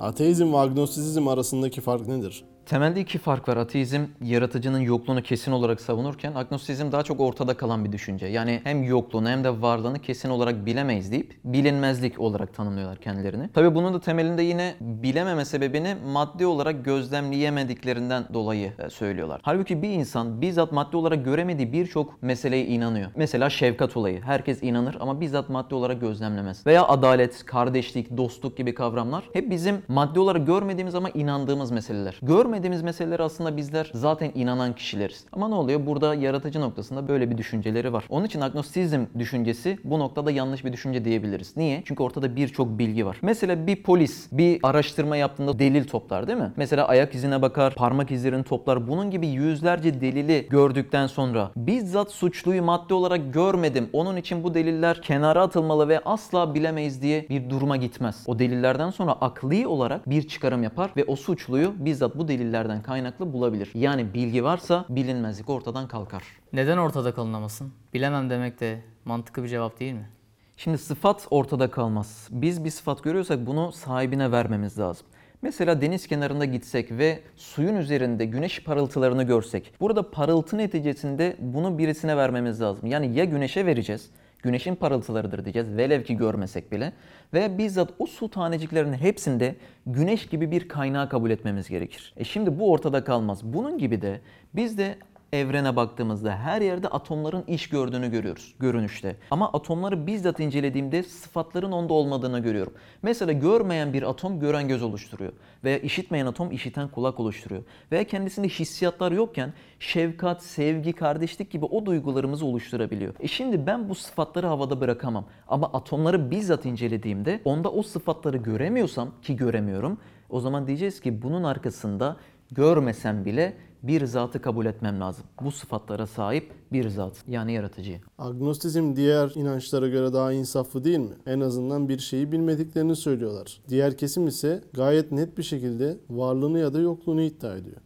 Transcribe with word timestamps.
Ateizm 0.00 0.52
ve 0.52 0.58
agnostisizm 0.58 1.28
arasındaki 1.28 1.80
fark 1.80 2.08
nedir? 2.08 2.44
Temelde 2.66 3.00
iki 3.00 3.18
fark 3.18 3.48
var. 3.48 3.56
Ateizm 3.56 4.00
yaratıcının 4.22 4.78
yokluğunu 4.78 5.22
kesin 5.22 5.52
olarak 5.52 5.80
savunurken 5.80 6.34
agnostizm 6.34 6.92
daha 6.92 7.02
çok 7.02 7.20
ortada 7.20 7.56
kalan 7.56 7.84
bir 7.84 7.92
düşünce. 7.92 8.26
Yani 8.26 8.60
hem 8.64 8.82
yokluğunu 8.82 9.28
hem 9.28 9.44
de 9.44 9.62
varlığını 9.62 9.98
kesin 9.98 10.30
olarak 10.30 10.66
bilemeyiz 10.66 11.12
deyip 11.12 11.38
bilinmezlik 11.44 12.20
olarak 12.20 12.54
tanımlıyorlar 12.54 12.98
kendilerini. 12.98 13.48
Tabi 13.48 13.74
bunun 13.74 13.94
da 13.94 14.00
temelinde 14.00 14.42
yine 14.42 14.74
bilememe 14.80 15.44
sebebini 15.44 15.96
maddi 16.12 16.46
olarak 16.46 16.84
gözlemleyemediklerinden 16.84 18.24
dolayı 18.34 18.72
e, 18.78 18.90
söylüyorlar. 18.90 19.40
Halbuki 19.44 19.82
bir 19.82 19.90
insan 19.90 20.40
bizzat 20.40 20.72
maddi 20.72 20.96
olarak 20.96 21.24
göremediği 21.24 21.72
birçok 21.72 22.22
meseleye 22.22 22.66
inanıyor. 22.66 23.10
Mesela 23.16 23.50
şefkat 23.50 23.96
olayı. 23.96 24.22
Herkes 24.22 24.62
inanır 24.62 24.96
ama 25.00 25.20
bizzat 25.20 25.48
maddi 25.48 25.74
olarak 25.74 26.00
gözlemlemez. 26.00 26.66
Veya 26.66 26.88
adalet, 26.88 27.44
kardeşlik, 27.46 28.16
dostluk 28.16 28.56
gibi 28.56 28.74
kavramlar 28.74 29.24
hep 29.32 29.50
bizim 29.50 29.82
maddi 29.88 30.20
olarak 30.20 30.46
görmediğimiz 30.46 30.94
ama 30.94 31.10
inandığımız 31.10 31.70
meseleler. 31.70 32.18
Görmediğimiz 32.54 32.82
meseleler 32.82 33.20
aslında 33.20 33.56
bizler 33.56 33.90
zaten 33.94 34.32
inanan 34.34 34.74
kişileriz. 34.74 35.24
Ama 35.32 35.48
ne 35.48 35.54
oluyor? 35.54 35.86
Burada 35.86 36.14
yaratıcı 36.14 36.60
noktasında 36.60 37.08
böyle 37.08 37.30
bir 37.30 37.38
düşünceleri 37.38 37.92
var. 37.92 38.04
Onun 38.08 38.26
için 38.26 38.40
agnostizm 38.40 39.04
düşüncesi 39.18 39.78
bu 39.84 39.98
noktada 39.98 40.30
yanlış 40.30 40.64
bir 40.64 40.72
düşünce 40.72 41.04
diyebiliriz. 41.04 41.56
Niye? 41.56 41.82
Çünkü 41.84 42.02
ortada 42.02 42.36
birçok 42.36 42.78
bilgi 42.78 43.06
var. 43.06 43.18
Mesela 43.22 43.66
bir 43.66 43.82
polis 43.82 44.28
bir 44.32 44.60
araştırma 44.62 45.16
yaptığında 45.16 45.58
delil 45.58 45.84
toplar 45.84 46.26
değil 46.26 46.38
mi? 46.38 46.52
Mesela 46.56 46.88
ayak 46.88 47.14
izine 47.14 47.42
bakar, 47.42 47.74
parmak 47.74 48.10
izlerini 48.10 48.44
toplar. 48.44 48.88
Bunun 48.88 49.10
gibi 49.10 49.26
yüzlerce 49.26 50.00
delili 50.00 50.46
gördükten 50.50 51.06
sonra 51.06 51.50
bizzat 51.56 52.10
suçluyu 52.10 52.62
maddi 52.62 52.94
olarak 52.94 53.34
görmedim. 53.34 53.88
Onun 53.92 54.16
için 54.16 54.44
bu 54.44 54.54
deliller 54.54 55.02
kenara 55.02 55.42
atılmalı 55.42 55.88
ve 55.88 56.00
asla 56.04 56.54
bilemeyiz 56.54 57.02
diye 57.02 57.28
bir 57.28 57.50
duruma 57.50 57.76
gitmez. 57.76 58.24
O 58.26 58.38
delillerden 58.38 58.90
sonra 58.90 59.12
akli 59.12 59.66
olarak 59.66 60.10
bir 60.10 60.28
çıkarım 60.28 60.62
yapar 60.62 60.90
ve 60.96 61.04
o 61.04 61.16
suçluyu 61.16 61.74
bizzat 61.78 62.18
bu 62.18 62.28
delillerden 62.44 62.82
kaynaklı 62.82 63.32
bulabilir. 63.32 63.70
Yani 63.74 64.14
bilgi 64.14 64.44
varsa 64.44 64.84
bilinmezlik 64.88 65.50
ortadan 65.50 65.88
kalkar. 65.88 66.22
Neden 66.52 66.78
ortada 66.78 67.14
kalınamasın? 67.14 67.72
Bilemem 67.94 68.30
demek 68.30 68.60
de 68.60 68.80
mantıklı 69.04 69.42
bir 69.42 69.48
cevap 69.48 69.80
değil 69.80 69.92
mi? 69.92 70.08
Şimdi 70.56 70.78
sıfat 70.78 71.26
ortada 71.30 71.70
kalmaz. 71.70 72.28
Biz 72.30 72.64
bir 72.64 72.70
sıfat 72.70 73.02
görüyorsak 73.02 73.46
bunu 73.46 73.72
sahibine 73.72 74.32
vermemiz 74.32 74.78
lazım. 74.78 75.06
Mesela 75.42 75.80
deniz 75.80 76.06
kenarında 76.06 76.44
gitsek 76.44 76.92
ve 76.92 77.20
suyun 77.36 77.76
üzerinde 77.76 78.24
güneş 78.24 78.64
parıltılarını 78.64 79.22
görsek. 79.22 79.74
Burada 79.80 80.10
parıltı 80.10 80.58
neticesinde 80.58 81.36
bunu 81.38 81.78
birisine 81.78 82.16
vermemiz 82.16 82.60
lazım. 82.60 82.86
Yani 82.86 83.16
ya 83.16 83.24
güneşe 83.24 83.66
vereceğiz, 83.66 84.10
güneşin 84.44 84.74
parıltılarıdır 84.74 85.44
diyeceğiz 85.44 85.76
velev 85.76 86.02
ki 86.02 86.16
görmesek 86.16 86.72
bile. 86.72 86.92
Veya 87.32 87.58
bizzat 87.58 87.90
o 87.98 88.06
su 88.06 88.30
taneciklerinin 88.30 88.92
hepsinde 88.92 89.56
güneş 89.86 90.26
gibi 90.26 90.50
bir 90.50 90.68
kaynağı 90.68 91.08
kabul 91.08 91.30
etmemiz 91.30 91.68
gerekir. 91.68 92.14
E 92.16 92.24
şimdi 92.24 92.58
bu 92.58 92.72
ortada 92.72 93.04
kalmaz. 93.04 93.44
Bunun 93.44 93.78
gibi 93.78 94.02
de 94.02 94.20
biz 94.54 94.78
de 94.78 94.98
evrene 95.34 95.76
baktığımızda 95.76 96.36
her 96.36 96.60
yerde 96.62 96.88
atomların 96.88 97.44
iş 97.46 97.68
gördüğünü 97.68 98.10
görüyoruz 98.10 98.54
görünüşte. 98.60 99.16
Ama 99.30 99.52
atomları 99.52 100.06
bizzat 100.06 100.40
incelediğimde 100.40 101.02
sıfatların 101.02 101.72
onda 101.72 101.94
olmadığını 101.94 102.38
görüyorum. 102.38 102.72
Mesela 103.02 103.32
görmeyen 103.32 103.92
bir 103.92 104.02
atom 104.02 104.40
gören 104.40 104.68
göz 104.68 104.82
oluşturuyor. 104.82 105.32
Veya 105.64 105.78
işitmeyen 105.78 106.26
atom 106.26 106.52
işiten 106.52 106.88
kulak 106.88 107.20
oluşturuyor. 107.20 107.62
Veya 107.92 108.04
kendisinde 108.04 108.48
hissiyatlar 108.48 109.12
yokken 109.12 109.52
şefkat, 109.80 110.42
sevgi, 110.42 110.92
kardeşlik 110.92 111.50
gibi 111.50 111.64
o 111.64 111.86
duygularımızı 111.86 112.46
oluşturabiliyor. 112.46 113.14
E 113.20 113.28
şimdi 113.28 113.66
ben 113.66 113.88
bu 113.88 113.94
sıfatları 113.94 114.46
havada 114.46 114.80
bırakamam. 114.80 115.24
Ama 115.48 115.66
atomları 115.72 116.30
bizzat 116.30 116.66
incelediğimde 116.66 117.40
onda 117.44 117.72
o 117.72 117.82
sıfatları 117.82 118.36
göremiyorsam 118.36 119.10
ki 119.22 119.36
göremiyorum. 119.36 119.98
O 120.30 120.40
zaman 120.40 120.66
diyeceğiz 120.66 121.00
ki 121.00 121.22
bunun 121.22 121.44
arkasında 121.44 122.16
görmesem 122.52 123.24
bile 123.24 123.56
bir 123.82 124.06
zatı 124.06 124.42
kabul 124.42 124.66
etmem 124.66 125.00
lazım. 125.00 125.24
Bu 125.40 125.52
sıfatlara 125.52 126.06
sahip 126.06 126.52
bir 126.72 126.88
zat 126.88 127.24
yani 127.28 127.52
yaratıcı. 127.52 128.00
Agnostizm 128.18 128.96
diğer 128.96 129.32
inançlara 129.34 129.88
göre 129.88 130.12
daha 130.12 130.32
insaflı 130.32 130.84
değil 130.84 130.98
mi? 130.98 131.14
En 131.26 131.40
azından 131.40 131.88
bir 131.88 131.98
şeyi 131.98 132.32
bilmediklerini 132.32 132.96
söylüyorlar. 132.96 133.60
Diğer 133.68 133.96
kesim 133.96 134.26
ise 134.26 134.62
gayet 134.72 135.12
net 135.12 135.38
bir 135.38 135.42
şekilde 135.42 135.98
varlığını 136.10 136.58
ya 136.58 136.74
da 136.74 136.80
yokluğunu 136.80 137.22
iddia 137.22 137.56
ediyor. 137.56 137.76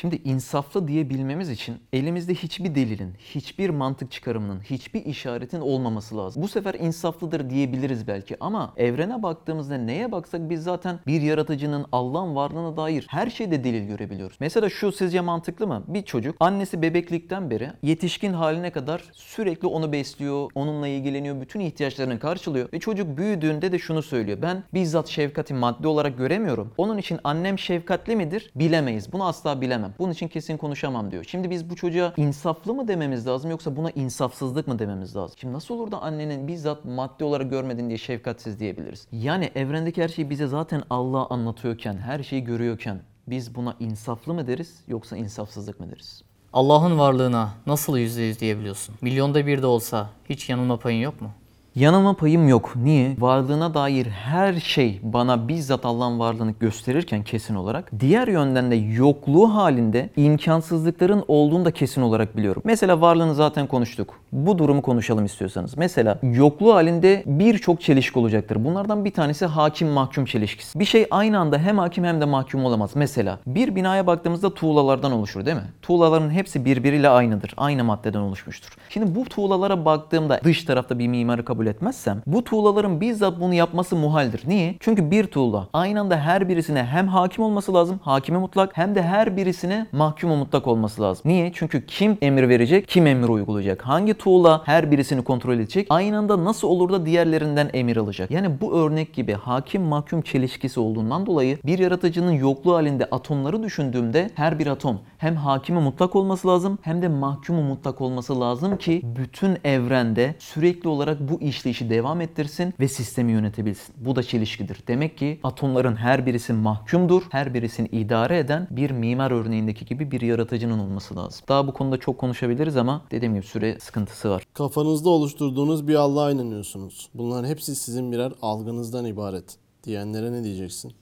Şimdi 0.00 0.16
insaflı 0.24 0.88
diyebilmemiz 0.88 1.50
için 1.50 1.76
elimizde 1.92 2.34
hiçbir 2.34 2.74
delilin, 2.74 3.14
hiçbir 3.18 3.70
mantık 3.70 4.12
çıkarımının, 4.12 4.60
hiçbir 4.60 5.04
işaretin 5.04 5.60
olmaması 5.60 6.16
lazım. 6.16 6.42
Bu 6.42 6.48
sefer 6.48 6.74
insaflıdır 6.74 7.50
diyebiliriz 7.50 8.08
belki 8.08 8.36
ama 8.40 8.72
evrene 8.76 9.22
baktığımızda 9.22 9.78
neye 9.78 10.12
baksak 10.12 10.50
biz 10.50 10.62
zaten 10.62 10.98
bir 11.06 11.22
yaratıcının 11.22 11.86
Allah'ın 11.92 12.36
varlığına 12.36 12.76
dair 12.76 13.06
her 13.08 13.30
şeyde 13.30 13.64
delil 13.64 13.86
görebiliyoruz. 13.88 14.36
Mesela 14.40 14.68
şu 14.68 14.92
sizce 14.92 15.20
mantıklı 15.20 15.66
mı? 15.66 15.84
Bir 15.88 16.02
çocuk 16.02 16.36
annesi 16.40 16.82
bebeklikten 16.82 17.50
beri 17.50 17.70
yetişkin 17.82 18.32
haline 18.32 18.70
kadar 18.70 19.04
sürekli 19.12 19.68
onu 19.68 19.92
besliyor, 19.92 20.50
onunla 20.54 20.88
ilgileniyor, 20.88 21.40
bütün 21.40 21.60
ihtiyaçlarını 21.60 22.18
karşılıyor 22.18 22.68
ve 22.72 22.80
çocuk 22.80 23.18
büyüdüğünde 23.18 23.72
de 23.72 23.78
şunu 23.78 24.02
söylüyor. 24.02 24.38
Ben 24.42 24.62
bizzat 24.74 25.08
şefkati 25.08 25.54
maddi 25.54 25.88
olarak 25.88 26.18
göremiyorum. 26.18 26.74
Onun 26.76 26.98
için 26.98 27.18
annem 27.24 27.58
şefkatli 27.58 28.16
midir? 28.16 28.50
Bilemeyiz. 28.54 29.12
Bunu 29.12 29.26
asla 29.26 29.60
bilemem. 29.86 29.94
Bunun 29.98 30.12
için 30.12 30.28
kesin 30.28 30.56
konuşamam 30.56 31.10
diyor. 31.10 31.24
Şimdi 31.24 31.50
biz 31.50 31.70
bu 31.70 31.76
çocuğa 31.76 32.12
insaflı 32.16 32.74
mı 32.74 32.88
dememiz 32.88 33.26
lazım 33.26 33.50
yoksa 33.50 33.76
buna 33.76 33.90
insafsızlık 33.90 34.68
mı 34.68 34.78
dememiz 34.78 35.16
lazım? 35.16 35.36
Şimdi 35.40 35.54
nasıl 35.54 35.74
olur 35.74 35.90
da 35.92 36.02
annenin 36.02 36.48
bizzat 36.48 36.84
maddi 36.84 37.24
olarak 37.24 37.50
görmedin 37.50 37.88
diye 37.88 37.98
şefkatsiz 37.98 38.60
diyebiliriz? 38.60 39.06
Yani 39.12 39.50
evrendeki 39.54 40.02
her 40.02 40.08
şeyi 40.08 40.30
bize 40.30 40.46
zaten 40.46 40.82
Allah 40.90 41.26
anlatıyorken, 41.30 41.96
her 41.96 42.22
şeyi 42.22 42.44
görüyorken 42.44 43.00
biz 43.26 43.54
buna 43.54 43.74
insaflı 43.80 44.34
mı 44.34 44.46
deriz 44.46 44.80
yoksa 44.88 45.16
insafsızlık 45.16 45.80
mı 45.80 45.90
deriz? 45.90 46.22
Allah'ın 46.52 46.98
varlığına 46.98 47.50
nasıl 47.66 47.98
yüzde 47.98 48.22
yüz 48.22 48.40
diyebiliyorsun? 48.40 48.94
Milyonda 49.00 49.46
bir 49.46 49.62
de 49.62 49.66
olsa 49.66 50.10
hiç 50.30 50.48
yanılma 50.48 50.76
payın 50.76 51.00
yok 51.00 51.20
mu? 51.20 51.30
Yanılma 51.76 52.12
payım 52.12 52.48
yok. 52.48 52.72
Niye? 52.76 53.16
Varlığına 53.18 53.74
dair 53.74 54.06
her 54.06 54.54
şey 54.54 55.00
bana 55.02 55.48
bizzat 55.48 55.84
Allah'ın 55.84 56.18
varlığını 56.18 56.54
gösterirken 56.60 57.22
kesin 57.24 57.54
olarak 57.54 57.90
diğer 58.00 58.28
yönden 58.28 58.70
de 58.70 58.74
yokluğu 58.74 59.54
halinde 59.54 60.10
imkansızlıkların 60.16 61.24
olduğunu 61.28 61.64
da 61.64 61.70
kesin 61.70 62.02
olarak 62.02 62.36
biliyorum. 62.36 62.62
Mesela 62.64 63.00
varlığını 63.00 63.34
zaten 63.34 63.66
konuştuk. 63.66 64.20
Bu 64.32 64.58
durumu 64.58 64.82
konuşalım 64.82 65.24
istiyorsanız. 65.24 65.76
Mesela 65.76 66.18
yokluğu 66.22 66.74
halinde 66.74 67.22
birçok 67.26 67.80
çelişki 67.80 68.18
olacaktır. 68.18 68.64
Bunlardan 68.64 69.04
bir 69.04 69.12
tanesi 69.12 69.46
hakim 69.46 69.88
mahkum 69.88 70.24
çelişkisi. 70.24 70.80
Bir 70.80 70.84
şey 70.84 71.06
aynı 71.10 71.38
anda 71.38 71.58
hem 71.58 71.78
hakim 71.78 72.04
hem 72.04 72.20
de 72.20 72.24
mahkum 72.24 72.64
olamaz. 72.64 72.90
Mesela 72.94 73.38
bir 73.46 73.74
binaya 73.74 74.06
baktığımızda 74.06 74.54
tuğlalardan 74.54 75.12
oluşur 75.12 75.46
değil 75.46 75.56
mi? 75.56 75.70
Tuğlaların 75.82 76.30
hepsi 76.30 76.64
birbiriyle 76.64 77.08
aynıdır. 77.08 77.54
Aynı 77.56 77.84
maddeden 77.84 78.20
oluşmuştur. 78.20 78.70
Şimdi 78.90 79.14
bu 79.14 79.24
tuğlalara 79.24 79.84
baktığımda 79.84 80.40
dış 80.44 80.64
tarafta 80.64 80.98
bir 80.98 81.08
mimarı 81.08 81.44
kabul 81.44 81.65
etmezsem 81.66 82.22
bu 82.26 82.44
tuğlaların 82.44 83.00
bizzat 83.00 83.40
bunu 83.40 83.54
yapması 83.54 83.96
muhaldir. 83.96 84.42
Niye? 84.46 84.76
Çünkü 84.80 85.10
bir 85.10 85.26
tuğla 85.26 85.68
aynı 85.72 86.00
anda 86.00 86.16
her 86.16 86.48
birisine 86.48 86.84
hem 86.84 87.08
hakim 87.08 87.44
olması 87.44 87.74
lazım, 87.74 88.00
hakimi 88.02 88.38
mutlak 88.38 88.76
hem 88.76 88.94
de 88.94 89.02
her 89.02 89.36
birisine 89.36 89.86
mahkumu 89.92 90.36
mutlak 90.36 90.66
olması 90.66 91.02
lazım. 91.02 91.22
Niye? 91.24 91.52
Çünkü 91.54 91.86
kim 91.86 92.18
emir 92.22 92.48
verecek, 92.48 92.88
kim 92.88 93.06
emir 93.06 93.28
uygulayacak? 93.28 93.82
Hangi 93.82 94.14
tuğla 94.14 94.62
her 94.64 94.90
birisini 94.90 95.24
kontrol 95.24 95.54
edecek? 95.54 95.86
Aynı 95.90 96.18
anda 96.18 96.44
nasıl 96.44 96.68
olur 96.68 96.92
da 96.92 97.06
diğerlerinden 97.06 97.70
emir 97.72 97.96
alacak? 97.96 98.30
Yani 98.30 98.60
bu 98.60 98.78
örnek 98.78 99.14
gibi 99.14 99.32
hakim 99.32 99.82
mahkum 99.82 100.22
çelişkisi 100.22 100.80
olduğundan 100.80 101.26
dolayı 101.26 101.58
bir 101.64 101.78
yaratıcının 101.78 102.32
yokluğu 102.32 102.74
halinde 102.74 103.04
atomları 103.04 103.62
düşündüğümde 103.62 104.30
her 104.34 104.58
bir 104.58 104.66
atom 104.66 105.00
hem 105.18 105.36
hakimi 105.36 105.80
mutlak 105.80 106.16
olması 106.16 106.48
lazım 106.48 106.78
hem 106.82 107.02
de 107.02 107.08
mahkumu 107.08 107.62
mutlak 107.62 108.00
olması 108.00 108.40
lazım 108.40 108.76
ki 108.76 109.02
bütün 109.04 109.58
evrende 109.64 110.34
sürekli 110.38 110.88
olarak 110.88 111.20
bu 111.20 111.40
işleyişi 111.56 111.90
devam 111.90 112.20
ettirsin 112.20 112.74
ve 112.80 112.88
sistemi 112.88 113.32
yönetebilsin. 113.32 113.94
Bu 113.98 114.16
da 114.16 114.22
çelişkidir. 114.22 114.78
Demek 114.88 115.18
ki 115.18 115.40
atomların 115.42 115.96
her 115.96 116.26
birisi 116.26 116.52
mahkumdur. 116.52 117.22
Her 117.30 117.54
birisini 117.54 117.88
idare 117.88 118.38
eden 118.38 118.68
bir 118.70 118.90
mimar 118.90 119.30
örneğindeki 119.30 119.84
gibi 119.84 120.10
bir 120.10 120.20
yaratıcının 120.20 120.78
olması 120.78 121.16
lazım. 121.16 121.44
Daha 121.48 121.66
bu 121.66 121.72
konuda 121.72 121.96
çok 121.96 122.18
konuşabiliriz 122.18 122.76
ama 122.76 123.04
dediğim 123.10 123.34
gibi 123.34 123.46
süre 123.46 123.78
sıkıntısı 123.80 124.30
var. 124.30 124.46
Kafanızda 124.54 125.10
oluşturduğunuz 125.10 125.88
bir 125.88 125.94
Allah'a 125.94 126.30
inanıyorsunuz. 126.30 127.08
Bunların 127.14 127.48
hepsi 127.48 127.76
sizin 127.76 128.12
birer 128.12 128.32
algınızdan 128.42 129.04
ibaret. 129.04 129.56
Diyenlere 129.84 130.32
ne 130.32 130.44
diyeceksin? 130.44 130.92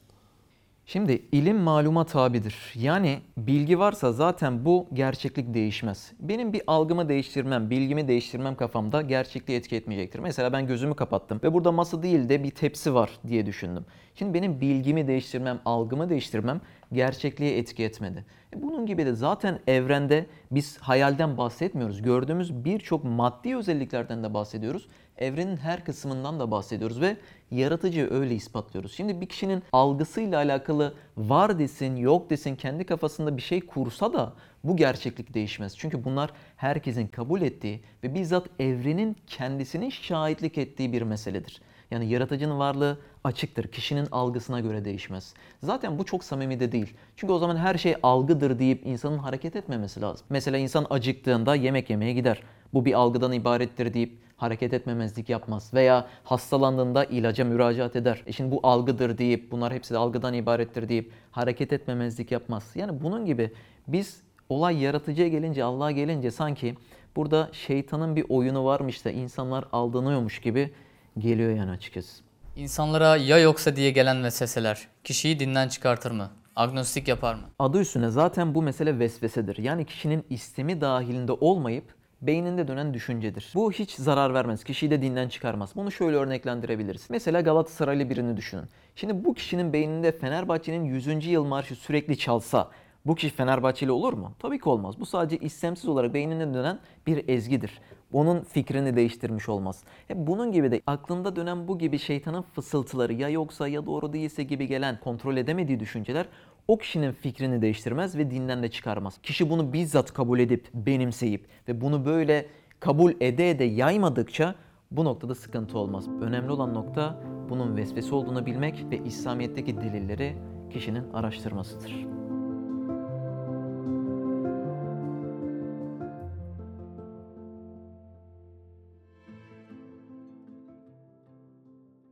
Şimdi 0.86 1.22
ilim 1.32 1.56
maluma 1.56 2.04
tabidir. 2.04 2.72
Yani 2.74 3.18
bilgi 3.36 3.78
varsa 3.78 4.12
zaten 4.12 4.64
bu 4.64 4.86
gerçeklik 4.92 5.54
değişmez. 5.54 6.12
Benim 6.20 6.52
bir 6.52 6.62
algımı 6.66 7.08
değiştirmem, 7.08 7.70
bilgimi 7.70 8.08
değiştirmem 8.08 8.54
kafamda 8.54 9.02
gerçekliği 9.02 9.58
etki 9.58 9.76
etmeyecektir. 9.76 10.18
Mesela 10.18 10.52
ben 10.52 10.66
gözümü 10.66 10.94
kapattım 10.94 11.40
ve 11.42 11.52
burada 11.52 11.72
masa 11.72 12.02
değil 12.02 12.28
de 12.28 12.44
bir 12.44 12.50
tepsi 12.50 12.94
var 12.94 13.10
diye 13.26 13.46
düşündüm. 13.46 13.84
Şimdi 14.14 14.34
benim 14.34 14.60
bilgimi 14.60 15.06
değiştirmem, 15.06 15.60
algımı 15.64 16.10
değiştirmem 16.10 16.60
gerçekliğe 16.92 17.58
etki 17.58 17.84
etmedi. 17.84 18.24
E 18.56 18.62
bunun 18.62 18.86
gibi 18.86 19.06
de 19.06 19.12
zaten 19.14 19.58
evrende 19.66 20.26
biz 20.50 20.78
hayalden 20.78 21.36
bahsetmiyoruz. 21.36 22.02
Gördüğümüz 22.02 22.64
birçok 22.64 23.04
maddi 23.04 23.56
özelliklerden 23.56 24.22
de 24.22 24.34
bahsediyoruz. 24.34 24.88
Evrenin 25.18 25.56
her 25.56 25.84
kısmından 25.84 26.40
da 26.40 26.50
bahsediyoruz 26.50 27.00
ve 27.00 27.16
yaratıcıyı 27.50 28.10
öyle 28.10 28.34
ispatlıyoruz. 28.34 28.92
Şimdi 28.92 29.20
bir 29.20 29.26
kişinin 29.26 29.62
algısıyla 29.72 30.38
alakalı 30.38 30.94
var 31.16 31.58
desin, 31.58 31.96
yok 31.96 32.30
desin, 32.30 32.56
kendi 32.56 32.84
kafasında 32.86 33.36
bir 33.36 33.42
şey 33.42 33.60
kursa 33.60 34.12
da 34.12 34.32
bu 34.64 34.76
gerçeklik 34.76 35.34
değişmez. 35.34 35.78
Çünkü 35.78 36.04
bunlar 36.04 36.30
herkesin 36.56 37.06
kabul 37.06 37.42
ettiği 37.42 37.80
ve 38.04 38.14
bizzat 38.14 38.46
evrenin 38.58 39.16
kendisinin 39.26 39.90
şahitlik 39.90 40.58
ettiği 40.58 40.92
bir 40.92 41.02
meseledir. 41.02 41.60
Yani 41.90 42.08
yaratıcının 42.08 42.58
varlığı 42.58 42.98
açıktır. 43.24 43.68
Kişinin 43.68 44.08
algısına 44.12 44.60
göre 44.60 44.84
değişmez. 44.84 45.34
Zaten 45.62 45.98
bu 45.98 46.04
çok 46.04 46.24
samimi 46.24 46.60
de 46.60 46.72
değil. 46.72 46.94
Çünkü 47.16 47.32
o 47.32 47.38
zaman 47.38 47.56
her 47.56 47.78
şey 47.78 47.94
algıdır 48.02 48.58
deyip 48.58 48.86
insanın 48.86 49.18
hareket 49.18 49.56
etmemesi 49.56 50.00
lazım. 50.00 50.26
Mesela 50.30 50.58
insan 50.58 50.86
acıktığında 50.90 51.54
yemek 51.54 51.90
yemeye 51.90 52.12
gider. 52.12 52.42
Bu 52.74 52.84
bir 52.84 52.94
algıdan 52.94 53.32
ibarettir 53.32 53.94
deyip 53.94 54.18
hareket 54.36 54.74
etmemezlik 54.74 55.28
yapmaz. 55.28 55.74
Veya 55.74 56.06
hastalandığında 56.24 57.04
ilaca 57.04 57.44
müracaat 57.44 57.96
eder. 57.96 58.22
E 58.26 58.32
şimdi 58.32 58.50
bu 58.50 58.60
algıdır 58.62 59.18
deyip 59.18 59.52
bunlar 59.52 59.72
hepsi 59.72 59.94
de 59.94 59.98
algıdan 59.98 60.34
ibarettir 60.34 60.88
deyip 60.88 61.12
hareket 61.30 61.72
etmemezlik 61.72 62.32
yapmaz. 62.32 62.72
Yani 62.74 63.02
bunun 63.02 63.26
gibi 63.26 63.52
biz 63.88 64.22
olay 64.48 64.82
yaratıcıya 64.82 65.28
gelince 65.28 65.64
Allah'a 65.64 65.90
gelince 65.90 66.30
sanki 66.30 66.74
burada 67.16 67.48
şeytanın 67.52 68.16
bir 68.16 68.24
oyunu 68.28 68.64
varmış 68.64 69.04
da 69.04 69.10
insanlar 69.10 69.64
aldanıyormuş 69.72 70.40
gibi 70.40 70.72
geliyor 71.18 71.56
yani 71.56 71.70
açıkçası. 71.70 72.22
İnsanlara 72.56 73.16
ya 73.16 73.38
yoksa 73.38 73.76
diye 73.76 73.90
gelen 73.90 74.24
vesveseler 74.24 74.88
kişiyi 75.04 75.40
dinden 75.40 75.68
çıkartır 75.68 76.10
mı? 76.10 76.30
Agnostik 76.56 77.08
yapar 77.08 77.34
mı? 77.34 77.42
Adı 77.58 77.80
üstüne 77.80 78.10
zaten 78.10 78.54
bu 78.54 78.62
mesele 78.62 78.98
vesvesedir. 78.98 79.56
Yani 79.56 79.84
kişinin 79.84 80.24
istemi 80.30 80.80
dahilinde 80.80 81.32
olmayıp 81.32 81.84
beyninde 82.26 82.68
dönen 82.68 82.94
düşüncedir. 82.94 83.52
Bu 83.54 83.72
hiç 83.72 83.90
zarar 83.92 84.34
vermez. 84.34 84.64
Kişiyi 84.64 84.90
de 84.90 85.02
dinden 85.02 85.28
çıkarmaz. 85.28 85.70
Bunu 85.76 85.90
şöyle 85.92 86.16
örneklendirebiliriz. 86.16 87.06
Mesela 87.10 87.40
Galatasaraylı 87.40 88.10
birini 88.10 88.36
düşünün. 88.36 88.64
Şimdi 88.96 89.24
bu 89.24 89.34
kişinin 89.34 89.72
beyninde 89.72 90.12
Fenerbahçe'nin 90.12 90.84
100. 90.84 91.26
yıl 91.26 91.44
marşı 91.44 91.74
sürekli 91.74 92.18
çalsa 92.18 92.70
bu 93.06 93.14
kişi 93.14 93.30
Fenerbahçeli 93.30 93.92
olur 93.92 94.12
mu? 94.12 94.32
Tabii 94.38 94.60
ki 94.60 94.68
olmaz. 94.68 95.00
Bu 95.00 95.06
sadece 95.06 95.38
istemsiz 95.38 95.88
olarak 95.88 96.14
beynine 96.14 96.54
dönen 96.54 96.78
bir 97.06 97.28
ezgidir. 97.28 97.80
Onun 98.12 98.40
fikrini 98.40 98.96
değiştirmiş 98.96 99.48
olmaz. 99.48 99.84
Hep 100.08 100.16
bunun 100.16 100.52
gibi 100.52 100.70
de 100.70 100.80
aklında 100.86 101.36
dönen 101.36 101.68
bu 101.68 101.78
gibi 101.78 101.98
şeytanın 101.98 102.42
fısıltıları 102.42 103.12
ya 103.12 103.28
yoksa 103.28 103.68
ya 103.68 103.86
doğru 103.86 104.12
değilse 104.12 104.42
gibi 104.42 104.66
gelen 104.66 105.00
kontrol 105.00 105.36
edemediği 105.36 105.80
düşünceler 105.80 106.26
o 106.68 106.78
kişinin 106.78 107.12
fikrini 107.12 107.62
değiştirmez 107.62 108.16
ve 108.18 108.30
dinden 108.30 108.62
de 108.62 108.70
çıkarmaz. 108.70 109.18
Kişi 109.22 109.50
bunu 109.50 109.72
bizzat 109.72 110.12
kabul 110.12 110.38
edip 110.38 110.68
benimseyip 110.74 111.46
ve 111.68 111.80
bunu 111.80 112.04
böyle 112.04 112.46
kabul 112.80 113.12
ede 113.20 113.50
ede 113.50 113.64
yaymadıkça 113.64 114.54
bu 114.90 115.04
noktada 115.04 115.34
sıkıntı 115.34 115.78
olmaz. 115.78 116.08
Önemli 116.20 116.50
olan 116.50 116.74
nokta 116.74 117.22
bunun 117.48 117.76
vesvese 117.76 118.14
olduğunu 118.14 118.46
bilmek 118.46 118.86
ve 118.90 118.98
İslamiyet'teki 118.98 119.76
delilleri 119.76 120.36
kişinin 120.70 121.12
araştırmasıdır. 121.12 122.23